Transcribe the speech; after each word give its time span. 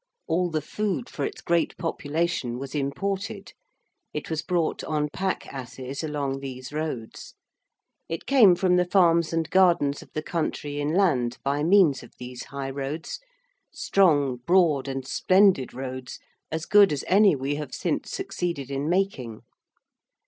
All 0.25 0.49
the 0.49 0.63
food 0.63 1.11
for 1.11 1.23
its 1.25 1.41
great 1.41 1.77
population 1.77 2.57
was 2.57 2.73
imported. 2.73 3.53
It 4.15 4.31
was 4.31 4.41
brought 4.41 4.83
on 4.85 5.09
pack 5.13 5.45
asses 5.45 6.03
along 6.03 6.39
these 6.39 6.73
roads. 6.73 7.35
It 8.09 8.25
came 8.25 8.55
from 8.55 8.77
the 8.77 8.85
farms 8.85 9.31
and 9.31 9.47
gardens 9.51 10.01
of 10.01 10.11
the 10.13 10.23
country 10.23 10.81
inland 10.81 11.37
by 11.43 11.61
means 11.63 12.01
of 12.01 12.13
these 12.17 12.45
high 12.45 12.71
roads, 12.71 13.19
strong, 13.71 14.37
broad, 14.37 14.87
and 14.87 15.07
splendid 15.07 15.71
roads, 15.71 16.17
as 16.51 16.65
good 16.65 16.91
as 16.91 17.05
any 17.07 17.35
we 17.35 17.53
have 17.57 17.75
since 17.75 18.09
succeeded 18.09 18.71
in 18.71 18.89
making. 18.89 19.41